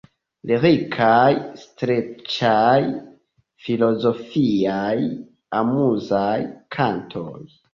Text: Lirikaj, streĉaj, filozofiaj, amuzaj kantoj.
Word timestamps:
Lirikaj, 0.51 1.33
streĉaj, 1.63 2.79
filozofiaj, 3.67 4.97
amuzaj 5.63 6.35
kantoj. 6.79 7.39